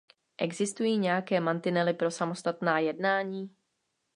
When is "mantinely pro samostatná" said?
1.39-2.79